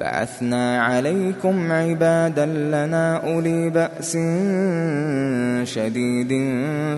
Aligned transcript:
بعثنا 0.00 0.82
عليكم 0.82 1.72
عبادا 1.72 2.46
لنا 2.46 3.16
أولي 3.16 3.70
بأس 3.70 4.12
شديد 5.74 6.32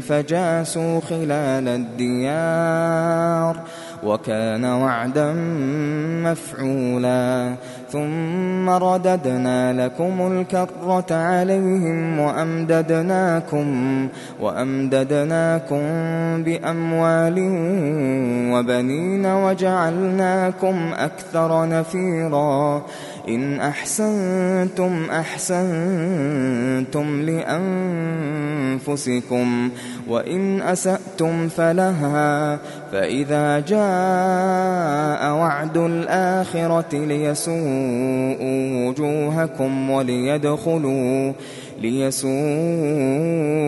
فجاسوا 0.00 1.00
خلال 1.00 1.68
الديار 1.68 3.60
وكان 4.02 4.64
وعدا 4.64 5.32
مفعولا 6.24 7.54
ثم 7.92 8.68
رددنا 8.70 9.84
لكم 9.84 10.32
الكرة 10.32 11.06
عليهم 11.10 12.18
وأمددناكم 12.18 13.66
وأمددناكم 14.40 15.82
بأموال 16.42 17.38
وبنين 18.52 19.26
وجعلناكم 19.26 20.92
أكثر 20.94 21.68
نفيرا 21.68 22.82
إن 23.28 23.60
أحسنتم 23.60 25.10
أحسنتم 25.10 27.06
لأنفسكم 28.80 29.70
وإن 30.08 30.62
أسأتم 30.62 31.48
فلها 31.48 32.58
فإذا 32.92 33.60
جاء 33.60 35.32
وعد 35.32 35.76
الآخرة 35.76 37.04
ليسوءوا 37.04 38.88
وجوهكم 38.88 39.90
وليدخلوا 39.90 41.32
ليسوءوا 41.82 43.67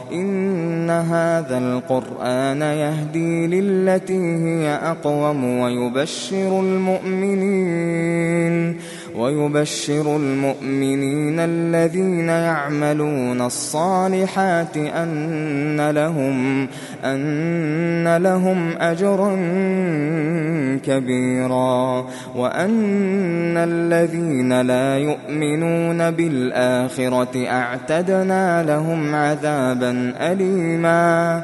إن 0.13 0.89
هذا 0.89 1.57
القرآن 1.57 2.61
يهدي 2.61 3.47
للتي 3.47 4.17
هي 4.17 4.69
أقوم 4.73 5.59
ويبشر 5.59 6.59
المؤمنين. 6.59 8.55
ويبشر 9.17 10.15
المؤمنين 10.15 11.39
الذين 11.39 12.29
يعملون 12.29 13.41
الصالحات 13.41 14.77
أن 14.77 15.89
لهم 15.89 16.67
أن 17.05 18.17
لهم 18.17 18.77
أجرا 18.77 19.35
كبيرا 20.85 22.07
وأن 22.35 23.57
الذين 23.57 24.61
لا 24.61 24.97
يؤمنون 24.97 26.11
بالآخرة 26.11 27.47
أعتدنا 27.47 28.63
لهم 28.63 29.15
عذابا 29.15 30.13
أليما 30.19 31.43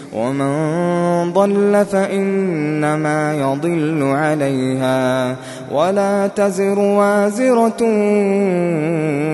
ومن 0.13 1.33
ضل 1.33 1.85
فإنما 1.91 3.35
يضل 3.35 4.03
عليها 4.03 5.35
ولا 5.71 6.27
تزر 6.27 6.79
وازرة 6.79 7.81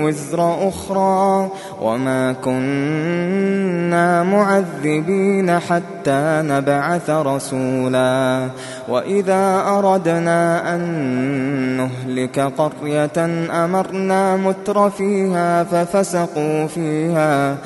وزر 0.04 0.68
أخرى 0.68 1.48
وما 1.82 2.32
كنا 2.32 4.22
معذبين 4.22 5.58
حتى 5.58 6.42
نبعث 6.44 7.10
رسولا 7.10 8.48
وإذا 8.88 9.62
أردنا 9.66 10.74
أن 10.74 10.80
نهلك 11.76 12.40
قرية 12.40 13.46
أمرنا 13.64 14.36
متر 14.36 14.90
فيها 14.90 15.64
ففسقوا 15.64 15.78
فيها 15.88 15.88
ففسقوا 16.08 16.66
فيها 16.66 17.56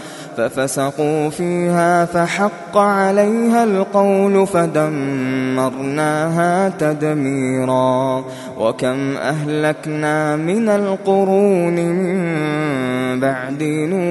فحق 2.05 2.76
عليها 2.76 3.64
القول 3.64 4.46
فدمرناها 4.46 5.88
تدميرا. 6.69 8.25
وكم 8.58 9.17
أهلكنا 9.17 10.37
من 10.37 10.69
القرون 10.69 11.75
من 11.75 13.20
بعد 13.20 13.62
نوح 13.62 14.02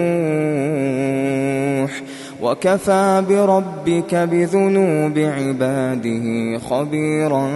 وكفى 2.41 3.23
بربك 3.29 4.15
بذنوب 4.15 5.17
عباده 5.17 6.57
خبيرا 6.69 7.47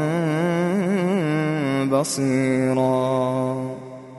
بصيرا. 1.92 3.85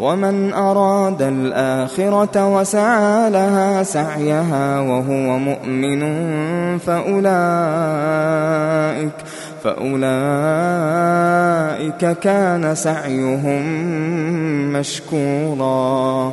ومن 0.00 0.52
أراد 0.52 1.22
الآخرة 1.22 2.56
وسعى 2.58 3.30
لها 3.30 3.82
سعيها 3.82 4.80
وهو 4.80 5.38
مؤمن 5.38 6.02
فأولئك 6.78 8.06
فأولئك 9.64 10.06
كان 12.18 12.74
سعيهم 12.74 13.64
مشكورا. 14.72 16.32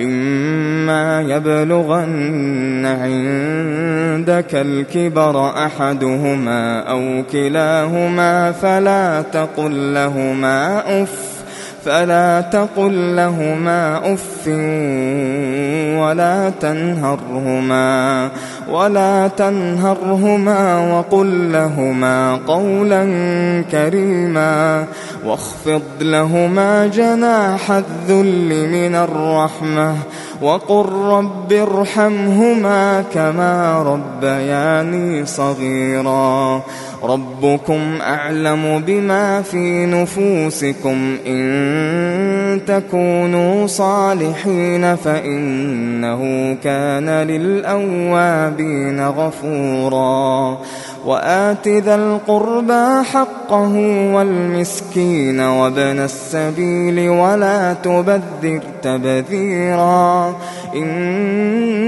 إما 0.00 1.22
يبلغن 1.22 2.86
عندك 2.86 4.54
الكبر 4.54 5.48
أحدهما 5.66 6.80
أو 6.80 7.22
كلاهما 7.32 8.52
فلا 8.52 9.22
تقل 9.32 9.94
لهما 9.94 10.82
أف 11.02 11.38
فلا 11.84 12.40
تقل 12.40 13.16
لهما 13.16 14.14
أف 14.14 14.48
ولا 16.08 16.50
تنهرهما 16.60 18.30
ولا 18.70 19.28
تنهرهما 19.28 20.92
وقل 20.92 21.52
لهما 21.52 22.40
قولا 22.46 23.04
كريما 23.70 24.84
واخفض 25.24 25.82
لهما 26.00 26.86
جناح 26.86 27.70
الذل 27.70 28.68
من 28.68 28.94
الرحمة 28.94 29.94
وقل 30.42 30.86
رب 30.92 31.52
ارحمهما 31.52 33.04
كما 33.14 33.82
ربياني 33.82 35.26
صغيرا 35.26 36.62
ربكم 37.02 37.98
أعلم 38.00 38.82
بما 38.86 39.42
في 39.42 39.86
نفوسكم 39.86 41.16
إن 41.26 42.60
تكونوا 42.66 43.66
صالحين 43.66 44.96
فإنه 44.96 46.54
كان 46.64 47.08
للأوابين 47.08 49.06
غفورا 49.06 50.58
وآت 51.06 51.68
ذا 51.68 51.94
القربى 51.94 53.04
حقه 53.04 53.74
والمسكين 54.14 55.40
وابن 55.40 55.98
السبيل 56.00 57.08
ولا 57.08 57.72
تبذر 57.72 58.60
تبذيرا 58.82 60.36
إن 60.74 61.87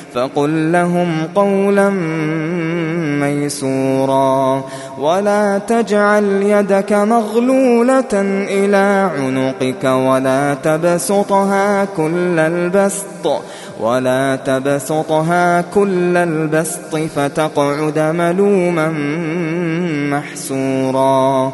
فقل 0.13 0.71
لهم 0.71 1.27
قولا 1.35 1.89
ميسورا 3.19 4.63
ولا 4.99 5.57
تجعل 5.67 6.23
يدك 6.23 6.93
مغلولة 6.93 8.13
إلى 8.49 9.09
عنقك 9.17 9.83
ولا 9.83 10.53
تبسطها 10.53 11.85
كل 11.85 12.39
البسط 12.39 13.41
ولا 13.79 14.35
تبسطها 14.35 15.61
كل 15.61 16.17
البسط 16.17 16.95
فتقعد 16.95 17.99
ملوما 17.99 18.89
محسورا 20.11 21.53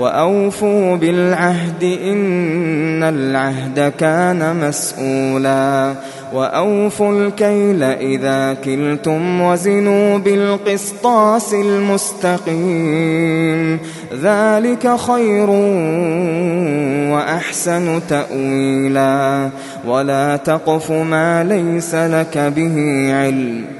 وأوفوا 0.00 0.96
بالعهد 0.96 1.82
إن 1.82 3.02
العهد 3.02 3.92
كان 3.98 4.68
مسؤولا 4.68 5.94
وأوفوا 6.32 7.12
الكيل 7.12 7.82
إذا 7.82 8.54
كلتم 8.64 9.40
وزنوا 9.40 10.18
بالقسطاس 10.18 11.54
المستقيم 11.54 13.00
ذلك 14.22 14.96
خير 14.96 15.50
وأحسن 17.10 18.00
تأويلا 18.08 19.48
ولا 19.86 20.36
تقف 20.36 20.90
ما 20.90 21.44
ليس 21.44 21.94
لك 21.94 22.38
به 22.38 23.06
علم 23.14 23.79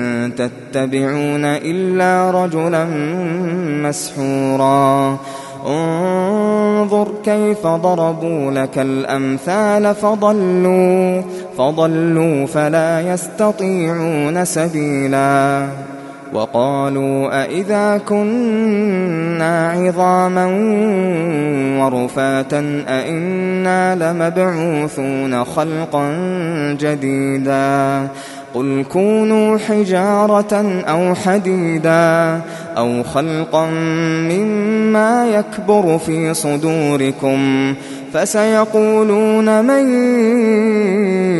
تتبعون 0.27 1.45
إلا 1.45 2.31
رجلا 2.31 2.85
مسحورا. 3.87 5.17
انظر 5.67 7.07
كيف 7.25 7.67
ضربوا 7.67 8.51
لك 8.51 8.77
الأمثال 8.77 9.95
فضلوا 9.95 11.21
فضلوا 11.57 12.45
فلا 12.45 13.13
يستطيعون 13.13 14.45
سبيلا. 14.45 15.67
وقالوا 16.33 17.43
أإذا 17.43 17.97
كنا 17.97 19.71
عظاما 19.71 20.45
ورفاتا 21.79 22.83
أإنا 22.87 23.95
لمبعوثون 23.95 25.43
خلقا 25.43 26.11
جديدا. 26.79 28.07
قل 28.53 28.85
كونوا 28.91 29.57
حجارة 29.57 30.81
أو 30.87 31.15
حديدا 31.15 32.41
أو 32.77 33.03
خلقا 33.03 33.65
مما 34.29 35.25
يكبر 35.25 35.97
في 35.97 36.33
صدوركم 36.33 37.73
فسيقولون 38.13 39.65
من 39.65 39.93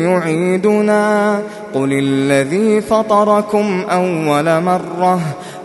يعيدنا 0.04 1.38
قل 1.74 1.92
الذي 1.92 2.80
فطركم 2.80 3.84
أول 3.90 4.60
مرة 4.60 5.20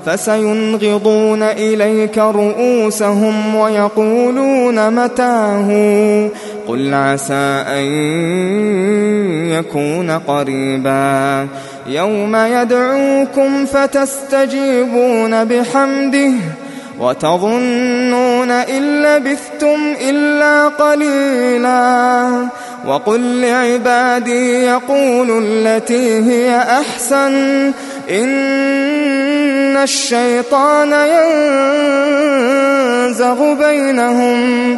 فسينغضون 0.05 1.43
إليك 1.43 2.17
رؤوسهم 2.17 3.55
ويقولون 3.55 5.03
متاه 5.03 5.69
قل 6.67 6.93
عسى 6.93 7.63
أن 7.67 7.85
يكون 9.51 10.11
قريبا 10.11 11.47
يوم 11.87 12.35
يدعوكم 12.35 13.65
فتستجيبون 13.65 15.43
بحمده 15.45 16.31
وتظنون 16.99 18.51
إن 18.51 19.03
لبثتم 19.03 19.95
إلا 20.09 20.67
قليلا 20.67 22.27
وقل 22.87 23.41
لعبادي 23.41 24.63
يقولوا 24.63 25.41
التي 25.43 26.31
هي 26.31 26.57
أحسن 26.57 27.71
إن 28.09 29.77
الشيطان 29.77 30.91
ينزغ 33.07 33.53
بينهم 33.53 34.77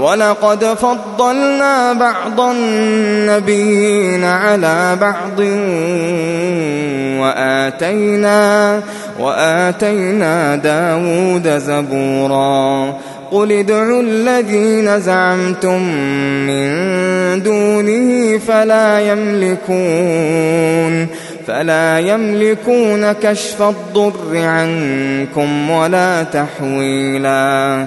ولقد 0.00 0.64
فضلنا 0.64 1.92
بعض 1.92 2.40
النبيين 2.40 4.24
على 4.24 4.96
بعض 5.00 5.40
وآتينا 7.20 8.80
وآتينا 9.20 10.56
داود 10.56 11.48
زبورا 11.58 12.94
قل 13.32 13.52
ادعوا 13.52 14.02
الذين 14.02 15.00
زعمتم 15.00 15.82
من 16.46 16.68
دونه 17.42 18.38
فلا 18.38 19.00
يملكون 19.00 20.58
فلا 21.46 21.98
يملكون 21.98 23.12
كشف 23.12 23.62
الضر 23.62 24.36
عنكم 24.36 25.70
ولا 25.70 26.22
تحويلا 26.22 27.86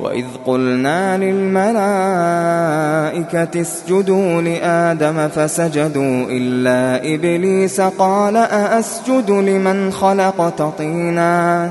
وإذ 0.00 0.24
قلنا 0.46 1.18
للملائكة 1.18 1.60
اسجدوا 3.60 4.42
لآدم 4.42 5.28
فسجدوا 5.28 6.26
إلا 6.30 7.14
إبليس 7.14 7.80
قال 7.80 8.36
أأسجد 8.36 9.30
لمن 9.30 9.92
خلقت 9.92 10.62
طيناً 10.62 11.70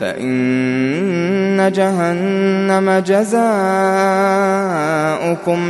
فإن 0.00 1.72
جهنم 1.74 3.02
جزاؤكم 3.06 3.36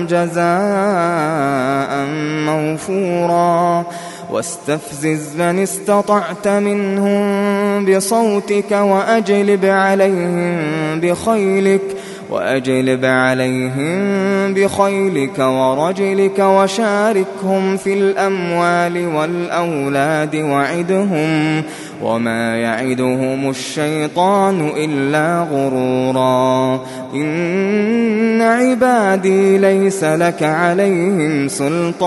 جزاء 0.07 2.07
موفورا. 2.47 3.85
واستفزز 4.31 5.37
من 5.37 5.59
استطعت 5.59 6.49
منهم 6.49 7.85
بصوتك 7.85 8.71
وأجلب 8.71 9.65
عليهم 9.65 10.61
بخيلك. 11.01 11.97
وأجلب 12.31 13.05
عليهم 13.05 14.55
بخيلك 14.55 15.39
ورجلك 15.39 16.39
وشاركهم 16.39 17.77
في 17.77 17.95
الأموال 17.95 19.07
والأولاد 19.17 20.37
وعدهم 20.37 21.63
وما 22.03 22.57
يعدهم 22.57 23.51
الشيطان 23.51 24.73
إلا 24.77 25.47
غرورا. 25.53 26.81
إن 27.15 28.43
عبادي 28.43 29.59
ليس 29.59 30.05
لك 30.05 30.43
عليهم 30.43 31.49
سلطان. 31.49 32.07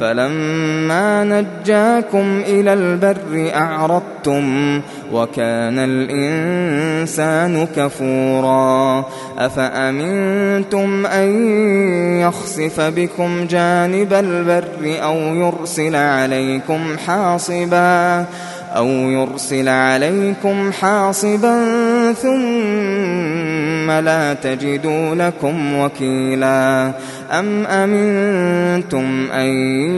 فلما 0.00 1.24
نجاكم 1.24 2.42
إلى 2.46 2.72
البر 2.72 3.50
أعرضتم 3.54 4.80
وكان 5.12 5.78
الإنسان 5.78 7.66
كفورا 7.76 9.04
أفأمنتم 9.38 11.06
أن 11.06 11.28
يخسف 12.20 12.80
بكم 12.80 13.46
جانب 13.46 14.12
البر 14.12 15.02
أو 15.02 15.16
يرسل 15.16 15.96
عليكم 15.96 16.80
حاصبا 17.06 18.26
أو 18.76 18.86
يرسل 18.88 19.68
عليكم 19.68 20.72
حاصبا 20.72 21.62
ثم 22.12 23.11
لا 24.00 24.34
تجدوا 24.34 25.14
لكم 25.14 25.78
وكيلا. 25.78 26.92
أم 27.32 27.66
أمنتم 27.66 29.30
أن 29.32 29.48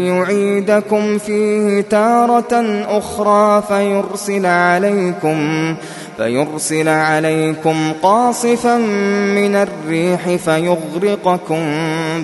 يعيدكم 0.06 1.18
فيه 1.18 1.80
تارة 1.80 2.84
أخرى 2.88 3.62
فيرسل 3.68 4.46
عليكم 4.46 5.74
فيرسل 6.16 6.88
عليكم 6.88 7.92
قاصفا 8.02 8.76
من 9.36 9.56
الريح 9.56 10.36
فيغرقكم 10.36 11.62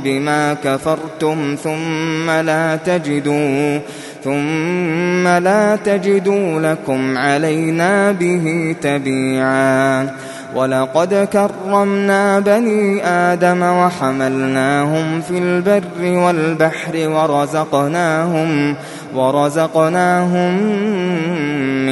بما 0.04 0.54
كفرتم 0.54 1.56
ثم 1.64 2.30
لا 2.30 2.76
تجدوا 2.76 3.78
ثم 4.24 5.28
لا 5.28 5.76
تجدوا 5.85 6.61
لكم 6.61 7.18
علينا 7.18 8.12
به 8.12 8.76
تبيعا. 8.83 10.11
ولقد 10.54 11.28
كرمنا 11.32 12.40
بني 12.40 13.06
آدم 13.06 13.62
وحملناهم 13.62 15.20
في 15.20 15.38
البر 15.38 16.00
والبحر 16.00 17.08
ورزقناهم 17.08 18.76
ورزقناهم 19.14 20.56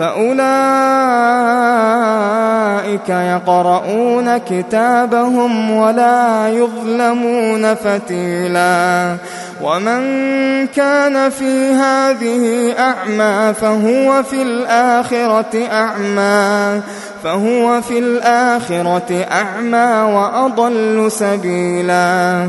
فأولئك 0.00 0.40
يقرؤون 3.08 4.38
كتابهم 4.38 5.70
ولا 5.70 6.48
يظلمون 6.48 7.74
فتيلا. 7.74 9.16
ومن 9.62 10.00
كان 10.66 11.30
في 11.30 11.72
هذه 11.72 12.74
أعمى 12.78 13.54
فهو 13.54 14.22
في 14.22 14.42
الآخرة 14.42 15.66
أعمى. 15.72 16.80
فهو 17.24 17.80
في 17.80 17.98
الآخرة 17.98 19.26
أعمى 19.32 20.12
وأضل 20.14 21.12
سبيلا. 21.12 22.48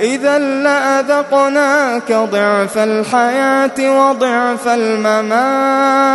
إذا 0.00 0.38
لأذقناك 0.38 2.12
ضعف 2.12 2.78
الحياة 2.78 4.08
وضعف 4.08 4.68
الممات 4.68 6.10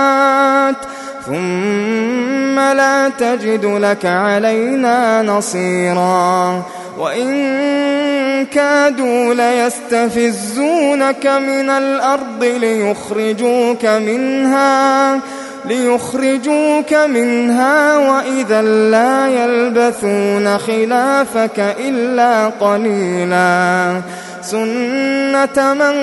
ثم 1.25 2.59
لا 2.59 3.09
تجد 3.09 3.65
لك 3.65 4.05
علينا 4.05 5.21
نصيرا. 5.21 6.63
وإن 6.99 8.45
كادوا 8.45 9.33
ليستفزونك 9.33 11.27
من 11.27 11.69
الأرض 11.69 12.43
ليخرجوك 12.43 13.85
منها 13.85 15.19
ليخرجوك 15.65 16.93
منها 16.93 17.97
وإذا 17.97 18.61
لا 18.61 19.27
يلبثون 19.27 20.57
خلافك 20.57 21.75
إلا 21.79 22.47
قليلا. 22.47 24.01
سنة 24.41 25.73
من 25.73 25.95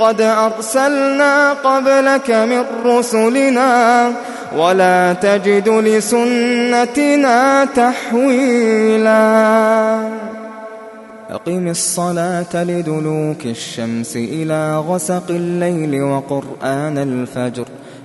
قد 0.00 0.20
أرسلنا 0.20 1.52
قبلك 1.52 2.30
من 2.30 2.64
رسلنا 2.84 4.12
ولا 4.56 5.12
تجد 5.12 5.68
لسنتنا 5.68 7.64
تحويلا. 7.64 9.16
أقم 11.30 11.68
الصلاة 11.68 12.54
لدلوك 12.54 13.46
الشمس 13.46 14.16
إلى 14.16 14.76
غسق 14.88 15.30
الليل 15.30 16.02
وقرآن 16.02 16.98
الفجر. 16.98 17.64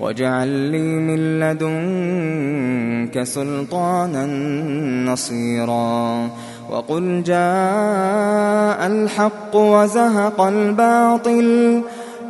واجعل 0.00 0.48
لي 0.48 0.78
من 0.78 1.40
لدنك 1.40 3.22
سلطانا 3.22 4.26
نصيرا 5.12 6.28
وقل 6.70 7.22
جاء 7.22 8.86
الحق 8.86 9.54
وزهق 9.56 10.40
الباطل 10.40 11.80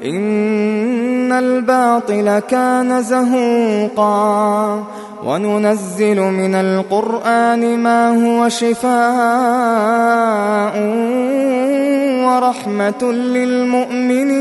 إن 0.04 1.32
الباطل 1.32 2.38
كان 2.38 3.02
زهوقا 3.02 4.84
وننزل 5.24 6.20
من 6.20 6.54
القرآن 6.54 7.78
ما 7.78 8.26
هو 8.26 8.48
شفاء 8.48 8.90
ورحمة 12.26 13.12
للمؤمنين 13.12 14.40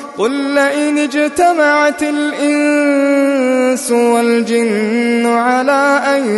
قل 0.21 0.31
لئن 0.31 0.97
اجتمعت 0.97 2.03
الإنس 2.03 3.91
والجن 3.91 5.25
على 5.25 6.01
أن 6.07 6.29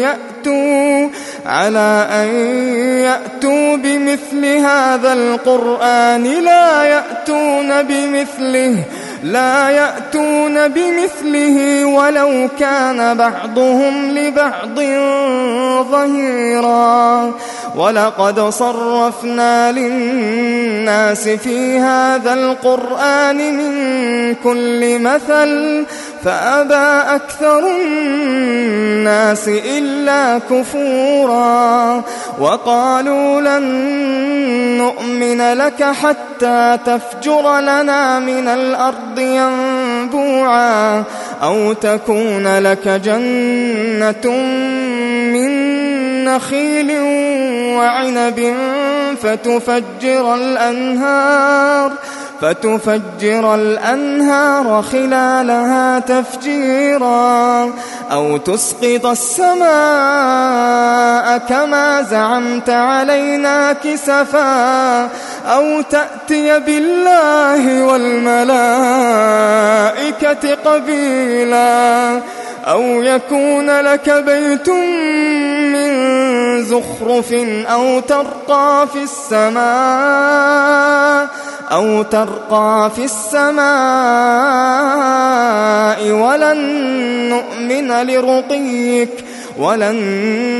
يأتوا 0.00 1.08
على 1.46 2.08
أن 2.10 2.28
يأتوا 3.04 3.76
بمثل 3.76 4.44
هذا 4.44 5.12
القرآن 5.12 6.24
لا 6.24 6.84
يأتون 6.84 7.82
بمثله 7.82 8.76
لا 9.24 9.70
يأتون 9.70 10.68
بمثله 10.68 11.84
ولو 11.84 12.48
كان 12.60 13.16
بعضهم 13.16 14.10
لبعض 14.10 14.80
ظهيرا. 15.90 17.32
ولقد 17.76 18.40
صرفنا 18.40 19.72
للناس 19.72 21.28
في 21.28 21.78
هذا 21.78 22.34
القرآن 22.34 23.56
من 23.56 23.72
كل 24.44 24.98
مثل 24.98 25.84
فأبى 26.24 27.14
أكثر 27.14 27.66
الناس 27.82 29.48
إلا 29.48 30.38
كفورا. 30.38 32.02
وقالوا 32.38 33.40
لن 33.40 33.64
نؤمن 34.78 35.52
لك 35.52 35.82
حتى 35.82 36.78
تفجر 36.86 37.60
لنا 37.60 38.18
من 38.18 38.48
الأرض 38.48 39.18
ينبوعا 39.18 41.04
أو 41.42 41.72
تكون 41.72 42.58
لك 42.58 42.88
جنة 42.88 44.30
من 45.32 45.54
نخيل 46.24 46.98
وعنب 47.76 48.54
فتفجر 49.22 50.34
الأنهار. 50.34 51.92
فتفجر 52.44 53.54
الأنهار 53.54 54.82
خلالها 54.82 55.98
تفجيرا 55.98 57.70
أو 58.12 58.36
تسقط 58.36 59.06
السماء 59.06 59.64
كما 61.38 62.02
زعمت 62.02 62.70
علينا 62.70 63.72
كسفا 63.72 65.02
أو 65.46 65.80
تأتي 65.80 66.60
بالله 66.60 67.82
والملائكة 67.84 68.54
قبيلا 70.64 72.20
أو 72.64 72.82
يكون 72.82 73.80
لك 73.80 74.10
بيت 74.10 74.68
من 75.72 76.14
زخرف 76.64 77.32
أو 77.66 78.00
ترقى 78.00 78.88
في 78.92 79.02
السماء 79.02 79.64
أو 81.72 82.02
ترقى 82.02 82.90
في 82.96 83.04
السماء 83.04 83.64
ولن 86.10 86.58
نؤمن 87.28 88.06
لرقيك 88.06 89.24
ولن 89.58 89.96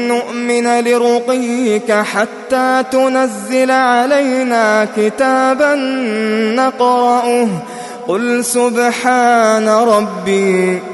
نؤمن 0.08 0.80
لرقيك 0.84 1.92
حتى 1.92 2.84
تنزل 2.92 3.70
علينا 3.70 4.88
كتابا 4.96 5.74
نقرأه 6.54 7.48
قل 8.08 8.44
سبحان 8.44 9.68
ربي 9.68 10.93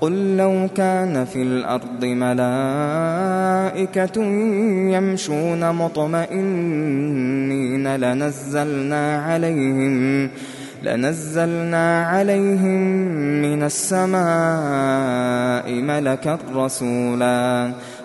قل 0.00 0.36
لو 0.36 0.68
كان 0.76 1.24
في 1.24 1.42
الأرض 1.42 2.04
ملائكة 2.04 2.90
يمشون 4.96 5.72
مطمئنين 5.74 7.16
لنزلنا 7.96 9.22
عليهم 9.22 10.30
لنزلنا 10.82 12.06
عليهم 12.06 12.80
من 13.42 13.62
السماء 13.62 14.20
ملكا 15.72 16.38
رسولا. 16.54 17.72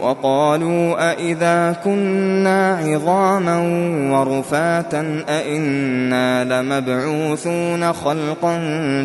وقالوا 0.00 1.10
أئذا 1.10 1.76
كنا 1.84 2.78
عظاما 2.78 3.58
ورفاتا 4.12 5.24
أئنا 5.28 6.44
لمبعوثون 6.44 7.92
خلقا 7.92 8.58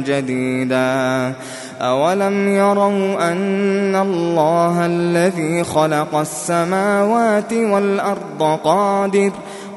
جديدا 0.08 1.34
أولم 1.82 2.48
يروا 2.48 3.32
أن 3.32 3.96
الله 3.96 4.86
الذي 4.86 5.64
خلق 5.64 6.16
السماوات 6.16 7.54
والأرض 7.54 8.60
قادر 8.64 9.32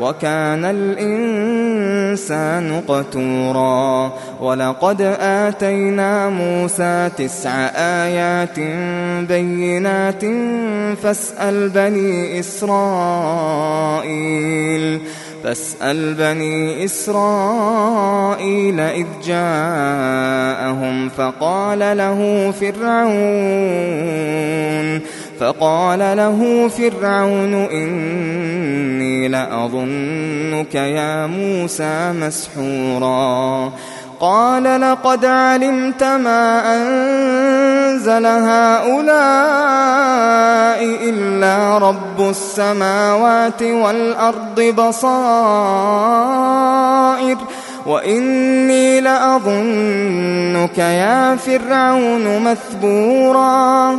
وكان 0.00 0.64
الإنسان 0.64 2.82
قتورا. 2.88 4.12
ولقد 4.40 5.02
آتينا 5.20 6.28
موسى 6.28 7.10
تسع 7.16 7.50
آيات 7.76 8.60
بينات 9.28 10.24
فاسأل 11.02 11.68
بني 11.68 12.40
إسرائيل 12.40 13.78
فاسأل 15.44 16.14
بني 16.14 16.84
إسرائيل 16.84 18.80
إذ 18.80 19.06
جاءهم 19.26 21.08
فقال 21.08 21.78
له 21.78 22.52
فرعون 22.60 23.08
فقال 25.40 25.98
له 25.98 26.68
فرعون 26.68 27.54
إني 27.54 29.28
لأظنك 29.28 30.74
يا 30.74 31.26
موسى 31.26 32.12
مسحورا. 32.12 33.72
قال 34.20 34.80
لقد 34.80 35.24
علمت 35.24 36.04
ما 36.04 36.76
أنزل 36.76 38.26
هؤلاء 38.26 39.18
إلا 41.08 41.78
رب 41.78 42.30
السماوات 42.30 43.62
والأرض 43.62 44.60
بصائر. 44.60 44.98
وإني 47.86 49.00
لأظنك 49.00 50.78
يا 50.78 51.36
فرعون 51.36 52.42
مثبورا. 52.44 53.98